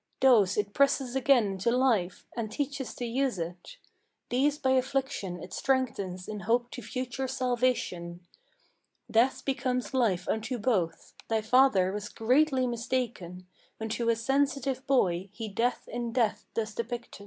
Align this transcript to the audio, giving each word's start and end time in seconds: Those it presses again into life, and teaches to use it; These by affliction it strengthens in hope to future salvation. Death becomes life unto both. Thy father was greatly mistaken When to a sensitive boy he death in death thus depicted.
Those 0.19 0.57
it 0.57 0.73
presses 0.73 1.15
again 1.15 1.45
into 1.45 1.69
life, 1.69 2.25
and 2.35 2.51
teaches 2.51 2.95
to 2.95 3.05
use 3.05 3.37
it; 3.37 3.77
These 4.31 4.57
by 4.57 4.71
affliction 4.71 5.39
it 5.43 5.53
strengthens 5.53 6.27
in 6.27 6.39
hope 6.39 6.71
to 6.71 6.81
future 6.81 7.27
salvation. 7.27 8.21
Death 9.11 9.45
becomes 9.45 9.93
life 9.93 10.27
unto 10.27 10.57
both. 10.57 11.13
Thy 11.27 11.41
father 11.41 11.91
was 11.93 12.09
greatly 12.09 12.65
mistaken 12.65 13.45
When 13.77 13.89
to 13.89 14.09
a 14.09 14.15
sensitive 14.15 14.87
boy 14.87 15.29
he 15.33 15.47
death 15.47 15.87
in 15.87 16.13
death 16.13 16.47
thus 16.55 16.73
depicted. 16.73 17.19